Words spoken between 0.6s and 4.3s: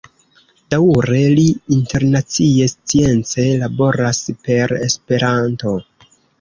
Daŭre li internacie science laboras